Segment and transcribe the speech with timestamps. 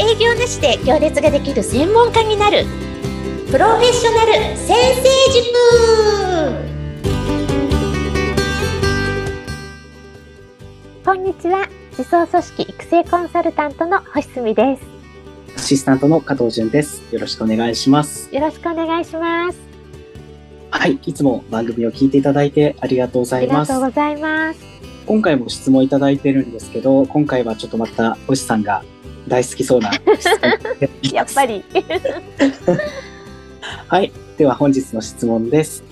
[0.00, 2.64] 営業なしで行列ができる専門家になる。
[3.50, 5.44] プロフェッショナル先生塾。
[11.04, 11.68] こんにちは。
[11.96, 14.82] 思想組織育成コンサルタントの星澄です。
[15.56, 17.02] アシスタントの加藤純です。
[17.12, 18.32] よろしくお願いします。
[18.32, 19.58] よろしくお願いします。
[20.70, 20.92] はい。
[21.06, 23.72] いつも番組を聞いていただいてありがとうございます。
[23.72, 24.60] ありがとうございます。
[25.06, 28.84] 今回も質問いただいてるんですけど今回はちょっとまた星さんが
[29.28, 29.90] 大好きそうな。
[31.12, 31.64] やっぱり。
[33.88, 34.12] はい。
[34.36, 35.84] では本日の質問です。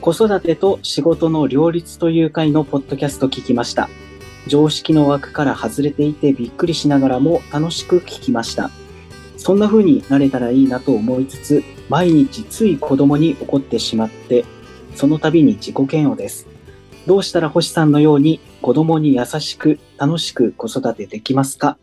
[0.00, 3.88] 子育てと仕事の両立という回のポッドキャスト聞きました。
[4.46, 8.70] 常識の枠から外れていてびっくりしながらも楽しく聞きました。
[9.36, 14.44] そんな風になれたらいいなと思いつつ毎日つい子供に怒ってしまって
[14.96, 16.46] その度に自己嫌悪です。
[17.06, 21.78] どうしたら星さんのように子供に優しく楽しく子育てできますか？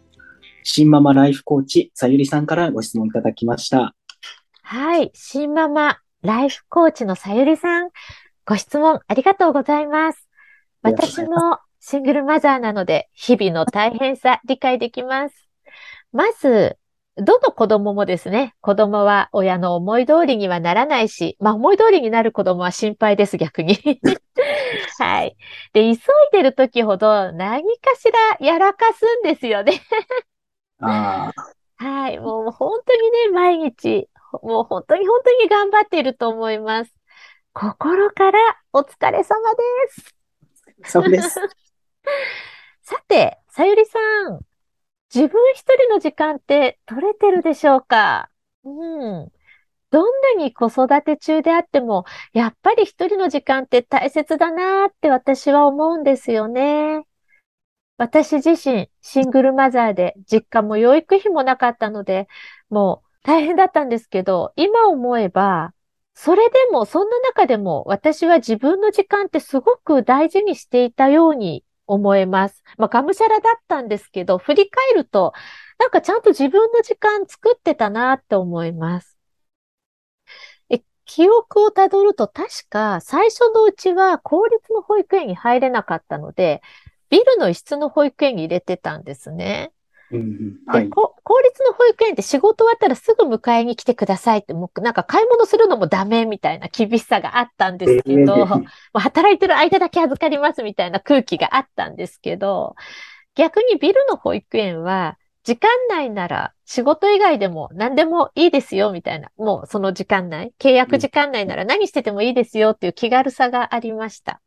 [0.68, 3.96] 新ママライフコーチ、さゆりさんからご質問いただきました。
[4.64, 5.12] はい。
[5.14, 7.92] 新ママライフコーチのさゆりさん、
[8.48, 10.28] ご質問ありがとうございます。
[10.82, 15.36] 私もシングルマザーなので、日々の大変さ理解できます。
[16.12, 16.78] まず、
[17.16, 23.78] どの子供もですね、子供は親の思い通りにはならないし、まあ思い通りになる子供は心配です、逆に。
[24.98, 25.38] はい。
[25.74, 25.98] で、急い
[26.32, 29.74] でる時ほど何かしらやらかすんですよね。
[30.80, 31.32] あ
[31.78, 32.20] はい。
[32.20, 34.10] もう本当にね、毎日、
[34.42, 36.94] もう本当に本当に頑張っていると思います。
[37.54, 38.40] 心から
[38.74, 40.16] お疲れ様です。
[40.86, 41.40] そうです。
[42.84, 44.40] さて、さゆりさん、
[45.14, 48.30] 自分一人の時間って取れてるでしょうか？
[48.64, 48.70] う
[49.26, 49.32] ん。
[49.92, 57.06] どんなに子育て中であっても、やっぱり一人の時間って大切だなって私は思うんですよね。
[57.98, 62.28] 私自身、シングルマザーで、実家も養育費もなかったので、
[62.70, 65.74] もう大変だったんですけど、今思えば、
[66.14, 72.64] それでも、そんな中でも、私は自分の時間ってすごく大事にしていたように思えます。
[72.78, 75.34] まあ、がむしゃらだったんですけど、振り返ると、
[75.80, 79.16] なんかちゃんと自分の時間作ってたなって思います。
[81.06, 86.62] 記憶をたどると確か最初のうちは公立の保育園に入れなかったので、
[87.16, 89.72] ビルの一室の保育園に入れてたんですね。
[90.12, 102.76] うんはい、で公立の保育園って仕事終わったらすぐ迎えに来てくださいって、もうなんか買い物するのもダメみたいな厳しさがあったんですけど、えー、働いてる間だけ預かりますみたいな空気があったんですけど、
[103.36, 114.42] 逆にビルの保育園は、時間内なら仕事以外でも何でもいいですよみたいな、もうその時間内、契約時間内なら何しててもいいですよっていう気軽さがありました。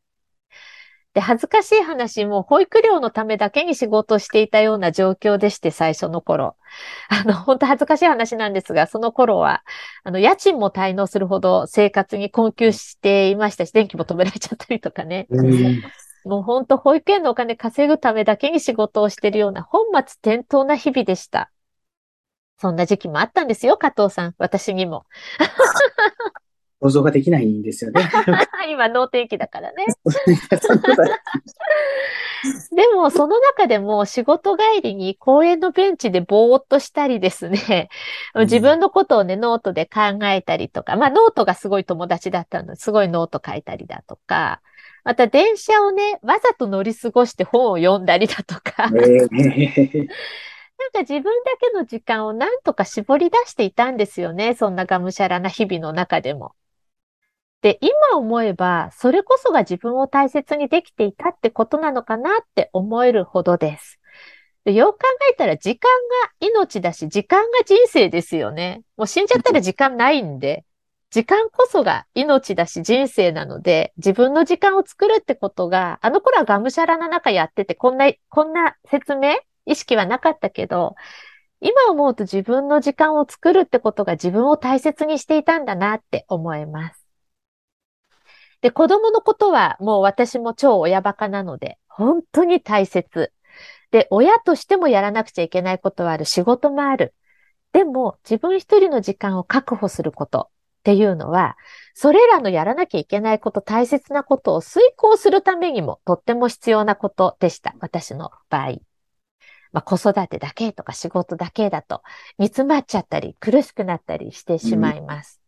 [1.19, 6.55] で、恥ずかしい話も保育料のためだけに仕事していたような状況でして、最初の頃。
[7.11, 9.65] あの、本当恥ずかしい話なんですが、その頃は、
[10.05, 15.27] あの、家賃も滞納するほど生活に困窮していましたし、電気も止められちゃったりとかね。
[16.25, 21.51] もう本当保育園のお金稼ぐためだけに仕事をしているような本末転倒な日々でした。
[22.59, 24.35] そんな時期もあったんですよ、加藤さん。
[24.39, 25.05] 私にも。
[26.81, 28.01] 想像ができないんですよね。
[28.71, 29.85] 今、脳天気だからね。
[32.71, 37.89] でも、その中でも仕事帰りに公園のベンチでぼーっとしたりですね、
[38.37, 44.61] 自分のことをね、ノートで考えたりとか、まあ、ノートがすごい友達だったので、すごいノート書いたりだとか、
[45.03, 48.89] また電車をね、わざと乗り過ごして本を読んだりだとか、
[50.79, 54.55] なんか自分だけの時間をなんとか絞り出していたんですよね。
[54.55, 56.53] そんながむしゃらな日々の中でも。
[57.61, 63.99] で、今思えば、それこそが自分を大切にできていたってことなのかなって思えるほどです。
[64.65, 65.91] でよく考えたら時間
[66.25, 68.83] が命だし、時間が人生ですよね。
[68.97, 70.65] もう死んじゃったら時間ないんで、
[71.11, 80.97] 時間こそが命だし人生なので、自分の時間を作るってことが、あの頃はがむしゃらな中やってて、こんな、こんな説明意識はなかったけど、
[81.61, 87.08] 今思うと自分の時間を作るってことが自分を大切にしていたんだなって思います。
[88.61, 93.33] で、子供のことはもう私も超親バカなので、本当に大切。
[93.91, 97.15] で、親としてもやらなくちゃいけないことはある、仕事もある。
[97.73, 101.57] でも、自分一人の時間を確保することっていうのは、
[101.95, 107.75] それらのやらなきゃいけないこと、大切なことを遂行するためにもとっても必要なことでした。
[107.81, 108.79] 私の場合。
[109.73, 112.03] まあ、子育てだけとか仕事だけだと
[112.39, 115.41] 煮詰まっちゃったり苦しくなったりしてしまいます。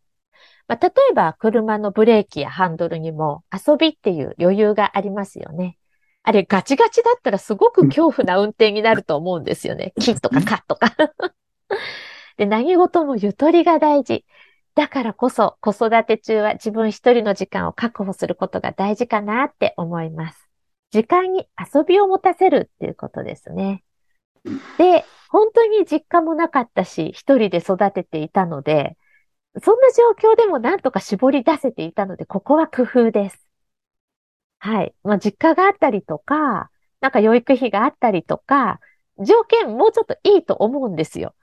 [0.67, 5.77] まあ、例えば車のブレーキやハンドルにも遊びっていう余裕がありますよね。
[6.23, 9.93] あれガチガチだったらすごく恐怖な運転になると思うんですよね。
[9.99, 10.93] キッとかカッとか。
[12.37, 14.25] で、何事もゆとりが大事。
[14.75, 20.47] だからこそ子育て中は自分一人の時間を確保することが大事かなって思います。
[20.91, 23.83] 時間に遊びを持たせるっていうことですね。
[24.77, 28.97] で、本当に実家もなかったし、一人で育てていたので、
[29.59, 33.47] そんな状況でもなんとか絞り出せていたので、ここは工夫です。
[34.59, 34.93] はい。
[35.03, 36.69] まあ、実家があったりとか、
[37.01, 38.79] なんか養育費があったりとか、
[39.19, 41.35] 条件もうちょっといいと思うんですよ。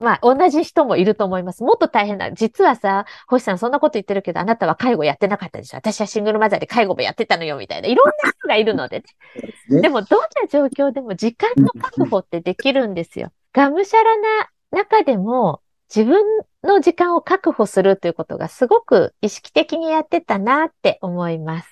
[0.00, 1.64] まあ、同じ人もいると思います。
[1.64, 2.32] もっと大変な。
[2.32, 5.76] 実はさ、星さんそんなこと言ってるけど、あなたは介護やってなかったでしょ。
[5.76, 7.88] 私はシングルマザーで介護もやってたのよ、みたいな。
[7.88, 9.02] いろんな人がいるので
[9.68, 9.80] ね。
[9.80, 13.32] でも、どんな状況でも時間の確保ってできるんですよ。
[13.52, 15.62] がむしゃらな中でも、
[15.94, 16.22] 自分
[16.62, 21.68] の時間を確保するということがすごく意識的にやってたなって思います。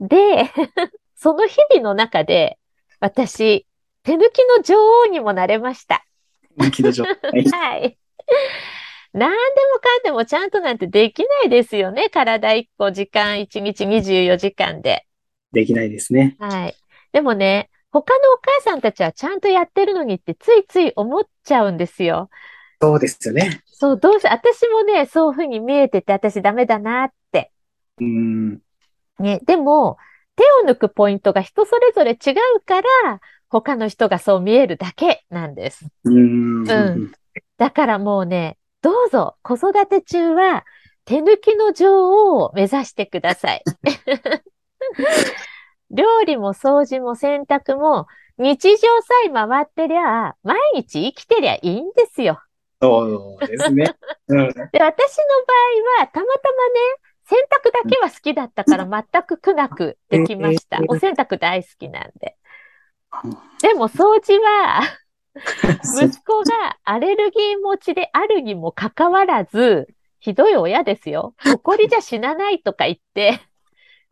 [0.00, 0.50] で、
[1.14, 2.58] その日々の中で、
[2.98, 3.66] 私、
[4.02, 6.04] 手抜きの女王にもなれました。
[6.72, 7.44] 気の状態。
[7.52, 7.98] はい。
[9.12, 12.10] 何でもかんでもちゃんとなんてできないですよね。
[12.10, 15.06] 体1個時間1日24時間で。
[15.52, 16.36] できないですね。
[16.38, 16.76] はい。
[17.12, 22.30] でもね、他のお母さんたちはちゃんとやってるのにってついつい思っちゃうんですよ。
[22.80, 23.62] そうですよね。
[23.66, 27.52] そう、どうせ、私もね、そういうふうに見えてて、私ダメだなって。
[28.00, 28.60] うん。
[29.18, 29.98] ね、でも、
[30.36, 35.86] 手を抜くポイントが人それぞれ違うから、他の人がそう見えるだけなんです。
[36.04, 36.62] うん。
[36.62, 37.12] うん。
[37.58, 40.64] だからもうね、どうぞ子育て中は
[41.04, 43.62] 手抜きの女王を目指してください。
[45.90, 48.06] 料理も掃除も洗濯も
[48.38, 48.86] 日常さ
[49.26, 52.40] え回ってりゃ、毎日生きてりゃいいんですよ。
[52.80, 53.94] そうですね。
[54.28, 54.86] うん、で、私の場合
[56.00, 56.80] は、たまたまね、
[57.24, 60.80] 洗濯だけは好きだったから全く苦なくできました。
[60.88, 62.36] お洗濯大好きなんで。
[63.62, 64.82] でも掃除は、
[66.02, 69.88] 息子がアレルギー持ちであるにもかかわらず、
[70.18, 71.34] ひどい親ですよ。
[71.44, 73.40] 怒りじゃ死なないとか言って、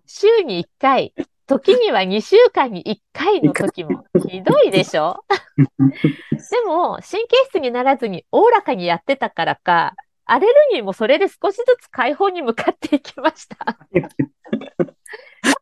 [0.06, 1.14] 週に1回、
[1.48, 5.24] 時には2週間に1回の時もひどいでしょ？
[5.56, 9.94] でも、神経質にならずにおおらかにやってたからか、
[10.26, 13.78] アレルギーもそれで少しずつ解放に向かっていきました。
[13.98, 14.10] やっ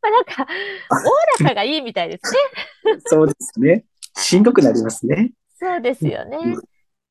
[0.01, 0.47] ぱなんか、
[0.91, 2.99] おおらかがいいみたいですね。
[3.07, 3.85] そうですね。
[4.17, 5.31] しんどくなりますね。
[5.59, 6.39] そうですよね。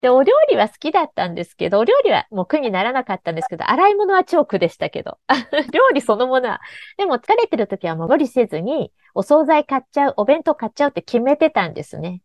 [0.06, 5.18] で、お料理は好きだったんですけど、お料理はもう苦にならなかったんですけど、洗い物は超苦でしたけど。
[5.74, 6.62] 料理そのものは。
[6.98, 12.22] でも疲れてる時はもう無理せずに、お惣菜買っちゃう、お弁当買っちゃうって決めてたんですね。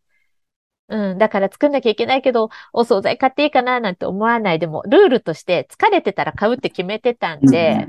[0.89, 1.17] うん。
[1.17, 7.87] だから作んなきゃいけないけど、お惣菜買っていいかななんて思わないでも、ルールとして疲れてたら買うって決めてたんで、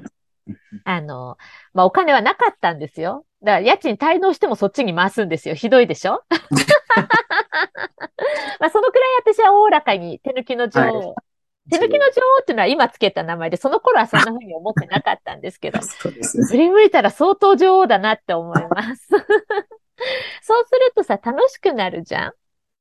[0.85, 1.37] あの、
[1.75, 3.27] まあ、お金はなかったんですよ。
[3.43, 5.55] だから家賃滞納してもそっちに回すんですよ。
[5.55, 6.23] ひどいでしょ？
[8.61, 11.09] まあそのくらい私はおおらかに手抜きの女王。
[11.09, 11.15] は
[11.69, 15.83] い、手抜きの女王っていうのは今つけた名前で、その頃はそんな風に思ってなかったんですけど。
[15.83, 16.47] そうですね。
[16.47, 19.09] 振り向いたら相当女王だなって思います。
[20.43, 22.33] そうするとさ、楽しくなるじゃん。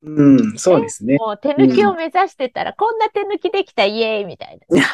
[0.04, 1.18] うん、そうですね。
[1.18, 4.88] もう手抜きを目指してたら、うん、こんな手抜きできたイエーイみたいな。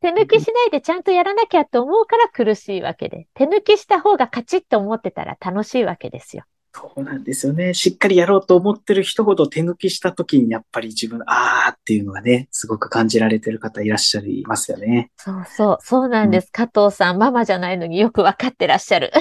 [0.00, 6.44] 手抜きしないでちゃんとやらなきゃって思うから苦しいわけで、手抜きした方が勝ちって思ってたら楽しいわけですよ。
[6.72, 7.74] そうなんですよね。
[7.74, 15.10] しっかりやろうと思ってる人ほど手抜きした時にやっぱり自分、あーっていうのがね、すごく感じられてる方いらっしゃいますよね。
[15.16, 16.44] そうそう、そうなんです。
[16.44, 19.12] うん、加藤さん、ママじゃないのによくわかってらっしゃる。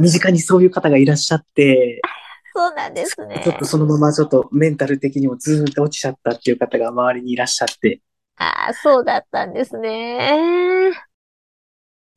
[0.00, 2.00] 身近にそういう方がいらっしゃって、
[2.56, 3.42] そうなんですね。
[3.44, 8.00] ちょっとそのままちょっとメンタル的にもずーっと落ちちゃったっていう方が周りにいらっしゃって、
[8.36, 10.92] ああ、そうだったんですね。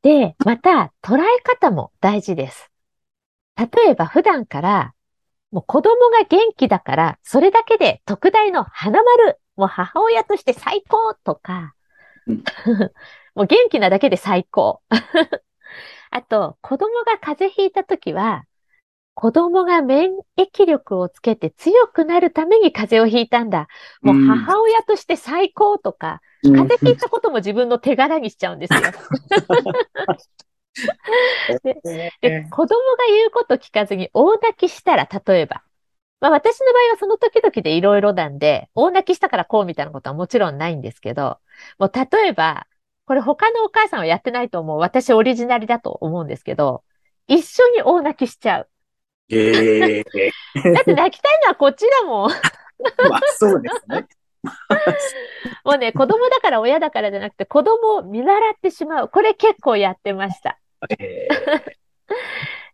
[0.02, 2.72] で、また、捉え方も大事です。
[3.58, 4.94] 例えば普段から、
[5.52, 11.74] もう子供が元気だから、それだけで特大の花丸、もう母親として最高とか、
[13.36, 14.82] もう元気なだけで最高。
[16.12, 18.46] あと、子供が風邪ひいたときは、
[19.20, 23.68] 子供が免疫力をつけて強くなるために風邪をひいたんだ。
[24.04, 28.80] もう母親として最高とか、うん、風邪ひいたことも自分の手柄にしちゃうんですよ。
[31.64, 35.64] でで子供が言うこと聞かずに大泣きしたら、例えば。
[36.20, 41.40] まあ私の場合はその時々でいろいろなんで、大泣きしたからこうみたいなことはもちろんないんですけど、
[41.80, 42.68] もう例えば、
[43.08, 44.78] これ他のお母さんはやってないと思う。
[44.78, 46.84] 私オリジナルだと思うんですけど、
[47.26, 48.70] 一緒に大泣きしちゃう。
[49.30, 52.32] ええー、だって泣きたいのはこっちだもん。
[53.10, 54.08] まあ、そうですね。
[55.64, 59.10] もうね、子供だから親だからじゃなくて、子供を見習ってしまう。
[59.10, 60.60] これ結構やってました。
[61.00, 61.28] え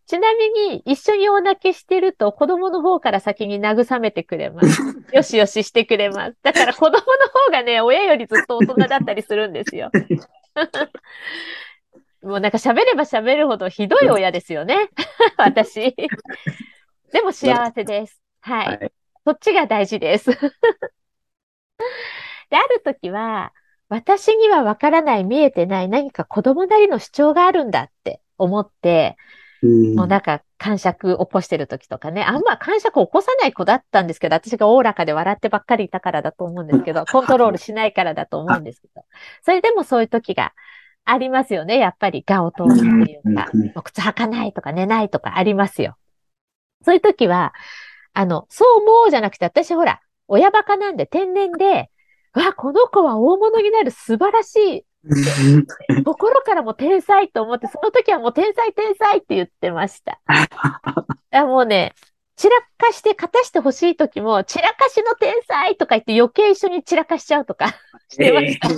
[0.06, 4.82] ちなみに、一緒に大泣きしてると、子供の方から先に慰めてくれます。
[5.12, 6.36] よしよししてくれます。
[6.42, 9.90] だから子供の方がね、親よりずっと大人だったりするんですよ。
[12.24, 14.88] もうなんか喋れば喋るほどひどい親ですよね。
[15.36, 15.94] 私。
[17.12, 18.20] でも幸せです。
[18.40, 18.66] はい。
[18.66, 18.92] はい。
[19.24, 20.30] そっちが大事です。
[20.32, 20.40] で、
[22.56, 23.52] ある時は、
[23.88, 29.16] 私にはわからない、見えてない何か子供なりの主張があるんだって思って、
[29.62, 39.04] うんもうなんか感触起こしてる時とかね、あんま感触起こさない子だったんですけど、私がおおらかで笑ってばっかりいたからだと思うんですけど、コントロールしないからだと思うんですけど、
[39.42, 40.52] それでもそういう時が
[41.04, 41.78] ありますよね。
[41.78, 45.96] やっぱり我を通すっていうか、うんうんもう靴履かないとか寝ないとかありますよ。
[46.84, 47.52] そういう時は、
[48.12, 51.90] あの、そう思うじゃなくて、私ほら、親バカなんで天然で、
[52.34, 54.84] うわ、この子は大物になる素晴らしい
[56.04, 60.20] 心からも天才と思って、その時はもう天才天才って言ってました。
[61.32, 61.94] いやもうね、
[62.36, 67.74] 散らかして勝たしてほしい時も、散らかしの天才とか言って余計一緒に散らかしちゃうとか
[68.08, 68.68] してました。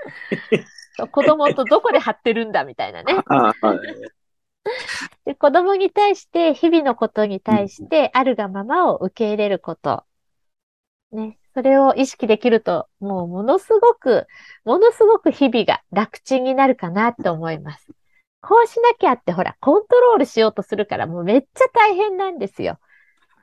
[1.10, 3.14] 子供とどこで張ってるんだみたいなね。
[5.24, 10.04] で子供に対して、日々のことに対して、あるがままを受け入れること。
[11.12, 11.38] ね。
[11.54, 14.26] それを意識できると、もうものすごく、
[14.64, 17.88] ものすごく日々が楽ちんになるかなって思います。
[18.40, 22.78] こうしなきゃってほら、コントロールしようとするからもうめっちゃ大変なんですよ。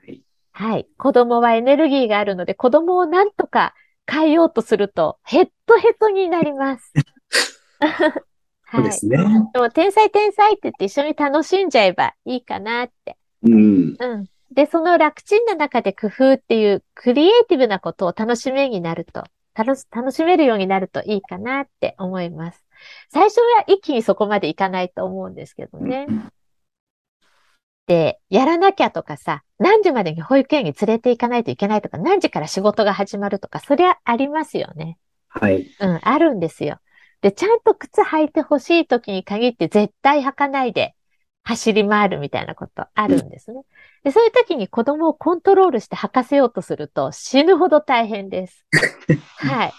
[0.06, 0.22] はい
[0.54, 0.88] はい。
[0.98, 3.74] 子供はエネルギーがあるので、子供をなんとか
[4.08, 6.94] 変えようとすると、ヘッドヘッドになります。
[7.80, 8.26] はい。
[8.72, 9.18] そうですね。
[9.54, 13.18] でも、天才天才って言って一緒に楽しんじゃえばいいかなって。
[13.44, 13.96] うん。
[14.00, 14.26] うん。
[14.52, 22.64] で、その楽ちんな中で工夫っていうクリエイティブなことを楽しめになると、楽し、楽しめるようになるといいかなって思います。
[23.10, 26.08] 最初は一気にそこまでいかないと思うんですけどね。
[27.88, 34.98] で、やらなきゃとかさ、何時までに保育園に連れて行かないといけないとか、何時から仕事が始まるとか、そりゃありますよね。
[35.30, 35.68] はい。
[35.80, 36.80] うん、あるんですよ。
[37.22, 40.96] で、ちゃんと靴履いてほしい時に限って絶対履かないで
[41.44, 43.62] 走り回るみたいなことあるんですね。
[44.04, 48.66] で、そういう時に子供をコントロールして履かせようとすると死ぬほど大変です。
[49.38, 49.74] はい。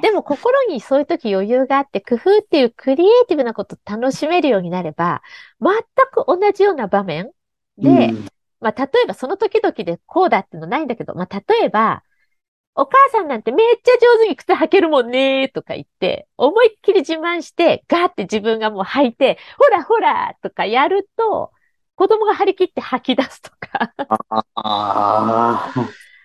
[0.00, 5.22] でも心にそういう時余裕があって工夫っていうクリエイティブなことを楽しめるようになれば、
[5.60, 5.72] 全
[6.10, 7.30] く同じような場面
[7.78, 8.26] で、うん
[8.60, 12.04] まあ、例えばその時々でこうだってのないんだけど、まあ、例えば、
[12.74, 21.52] お母さんなんてめっちゃ上手に靴履けるもんねーとか言って、思いっきり自慢して、ガーって自分がもう履いて、ほらほらとかやると、
[21.96, 25.72] 子供が張り切って履き出すとか、ああ。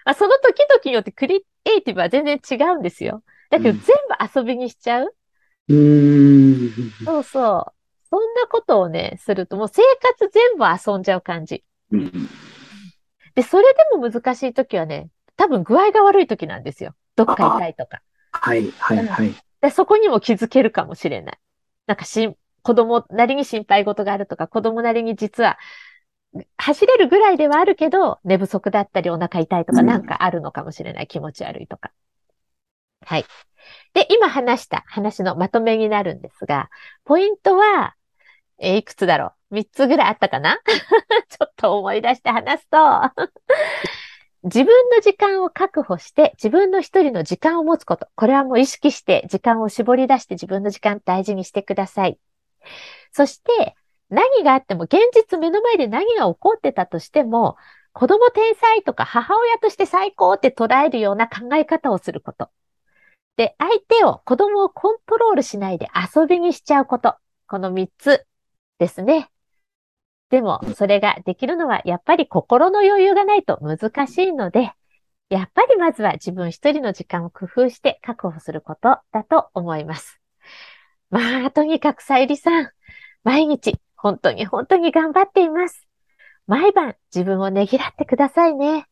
[0.06, 3.24] まあ、その時々によってクリエイティブは全然違うんですよ。
[3.50, 3.96] だけどうん全
[4.34, 5.16] 部遊びにしちゃう。
[5.70, 6.92] うーん。
[7.06, 7.77] そうそう。
[8.10, 11.64] そんなことをね、するともう生活全部遊んじゃう感じ。
[11.92, 12.12] うん
[13.38, 16.96] で、それでも難しい時はね、多分具合が悪い時なんですよ。
[17.16, 18.02] どっか痛いとか。
[18.32, 19.36] はい、はい、はい。
[19.62, 21.40] で、そこにも気づけるかもしれない。
[21.86, 25.60] なんかしん、子供なりに心配事があるとか、子供なりに実は、
[26.58, 31.08] 走れるぐらいではあるけど、寝不足だったりお腹痛いとかうんなんかあるのかもしれない。
[31.08, 31.92] 気持ち悪いとか。
[33.06, 33.26] はい。
[33.94, 36.70] で、今話した話のまとめになるんですが、
[37.06, 37.96] ポイントは、
[38.60, 40.60] えーいくつだろう ?3 つぐらいあったかな？
[41.30, 42.78] ちょっと思い出して話すと、
[44.44, 48.08] 自分の時間を確保して自分の一人の時間を持つこと。
[48.16, 52.20] これはもう意識して時間を絞り出して自分の時間大事にしてください。
[53.12, 53.76] そして
[54.10, 57.58] 何があっても現実目の前で何が起こってたとしても
[57.94, 62.50] 子供天才とか母親として最高って捉えるような考え方をすること。
[63.38, 67.16] で、相手を子供をコントロールしないで遊びにしちゃうこと。
[67.48, 68.26] この3つ
[68.80, 69.30] ですね。
[70.30, 74.74] でも、それができるのは、やっぱり心の余裕がないと難しいので、
[75.30, 80.20] やっぱりまずは自分一人の時間を工夫して確保することだと思います。
[81.10, 82.72] まあ、とにかくさゆりさん、
[83.24, 85.88] 毎日、本当に本当に頑張っています。
[86.48, 88.88] 毎晩自分をねぎらってくださいね。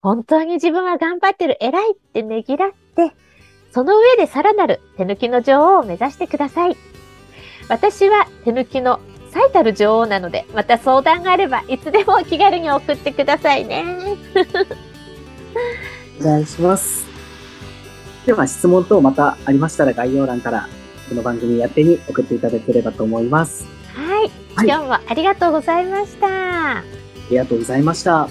[0.00, 3.12] 本当に自分は頑張ってる、偉いってねぎらって、
[3.70, 6.76] その上でさらなる手抜きの女王を目指してください。
[7.68, 13.84] 私は手抜きの最たる女王なので、また相談があればいつでも気軽に送ってくださいね。
[16.20, 17.06] お願いします。
[18.26, 20.68] では、質問等またありましたら概要欄から、
[21.08, 23.66] この番組やってに送っていただければと思います。
[23.94, 24.30] はい。
[24.56, 26.78] はい今日もありがとうございました。
[26.78, 26.84] あ
[27.30, 28.28] りがとうございました。